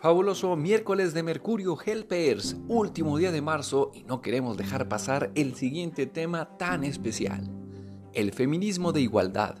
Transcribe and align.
Fabuloso 0.00 0.54
miércoles 0.54 1.12
de 1.12 1.24
Mercurio 1.24 1.76
Helpers, 1.84 2.56
último 2.68 3.18
día 3.18 3.32
de 3.32 3.42
marzo 3.42 3.90
y 3.92 4.04
no 4.04 4.20
queremos 4.20 4.56
dejar 4.56 4.88
pasar 4.88 5.32
el 5.34 5.56
siguiente 5.56 6.06
tema 6.06 6.56
tan 6.56 6.84
especial, 6.84 7.50
el 8.12 8.30
feminismo 8.32 8.92
de 8.92 9.00
igualdad, 9.00 9.56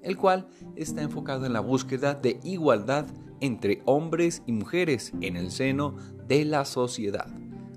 el 0.00 0.16
cual 0.16 0.48
está 0.76 1.02
enfocado 1.02 1.44
en 1.44 1.52
la 1.52 1.60
búsqueda 1.60 2.14
de 2.14 2.40
igualdad 2.42 3.04
entre 3.40 3.82
hombres 3.84 4.42
y 4.46 4.52
mujeres 4.52 5.12
en 5.20 5.36
el 5.36 5.50
seno 5.50 5.94
de 6.26 6.46
la 6.46 6.64
sociedad, 6.64 7.26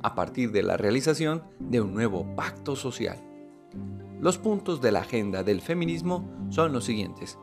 a 0.02 0.16
partir 0.16 0.54
de 0.54 0.64
la 0.64 0.78
realización 0.78 1.44
de 1.60 1.82
un 1.82 1.94
nuevo 1.94 2.34
pacto 2.38 2.78
social. 2.78 3.22
Los 4.22 4.38
puntos 4.38 4.80
de 4.80 4.94
la 4.94 5.02
agenda 5.02 5.44
del 5.44 5.60
feminismo 5.60 6.26
son 6.48 6.72
los 6.72 6.86
siguientes. 6.86 7.38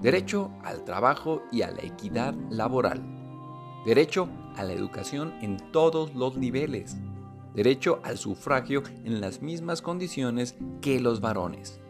Derecho 0.00 0.52
al 0.64 0.84
trabajo 0.84 1.42
y 1.52 1.60
a 1.60 1.70
la 1.70 1.82
equidad 1.82 2.34
laboral 2.48 3.25
Derecho 3.84 4.28
a 4.56 4.64
la 4.64 4.72
educación 4.72 5.34
en 5.42 5.58
todos 5.72 6.14
los 6.14 6.36
niveles. 6.36 6.96
Derecho 7.54 8.00
al 8.02 8.18
sufragio 8.18 8.82
en 9.04 9.20
las 9.20 9.42
mismas 9.42 9.82
condiciones 9.82 10.56
que 10.80 11.00
los 11.00 11.20
varones. 11.20 11.80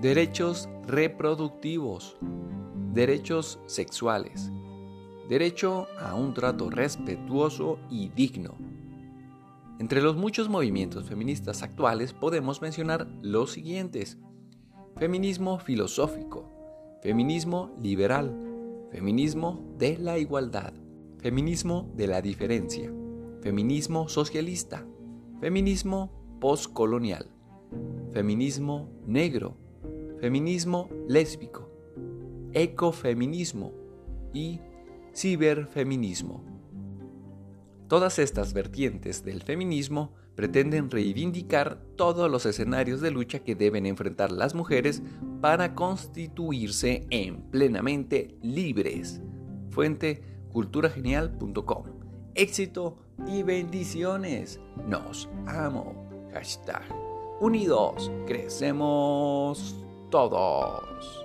Derechos 0.00 0.68
reproductivos. 0.86 2.16
Derechos 2.92 3.58
sexuales. 3.66 4.50
Derecho 5.28 5.86
a 6.00 6.14
un 6.14 6.34
trato 6.34 6.70
respetuoso 6.70 7.78
y 7.88 8.08
digno. 8.08 8.56
Entre 9.78 10.02
los 10.02 10.16
muchos 10.16 10.48
movimientos 10.48 11.08
feministas 11.08 11.62
actuales 11.62 12.12
podemos 12.12 12.60
mencionar 12.60 13.06
los 13.22 13.52
siguientes. 13.52 14.18
Feminismo 14.96 15.58
filosófico, 15.58 16.48
feminismo 17.02 17.74
liberal, 17.80 18.32
feminismo 18.92 19.74
de 19.78 19.96
la 19.98 20.18
igualdad, 20.18 20.72
Feminismo 21.22 21.88
de 21.94 22.08
la 22.08 22.20
diferencia. 22.20 22.92
Feminismo 23.42 24.08
socialista. 24.08 24.84
Feminismo 25.40 26.10
postcolonial. 26.40 27.30
Feminismo 28.10 28.90
negro. 29.06 29.56
Feminismo 30.20 30.88
lésbico. 31.06 31.70
Ecofeminismo 32.54 33.72
y 34.34 34.58
ciberfeminismo. 35.14 36.42
Todas 37.86 38.18
estas 38.18 38.52
vertientes 38.52 39.22
del 39.24 39.42
feminismo 39.42 40.14
pretenden 40.34 40.90
reivindicar 40.90 41.84
todos 41.94 42.28
los 42.28 42.46
escenarios 42.46 43.00
de 43.00 43.12
lucha 43.12 43.44
que 43.44 43.54
deben 43.54 43.86
enfrentar 43.86 44.32
las 44.32 44.56
mujeres 44.56 45.04
para 45.40 45.76
constituirse 45.76 47.06
en 47.10 47.42
plenamente 47.42 48.36
libres. 48.42 49.22
Fuente 49.70 50.31
culturagenial.com. 50.52 51.84
Éxito 52.34 52.96
y 53.26 53.42
bendiciones. 53.42 54.60
Nos 54.86 55.28
amo. 55.46 55.94
Hashtag. 56.32 56.84
Unidos, 57.40 58.10
crecemos 58.26 59.76
todos. 60.10 61.24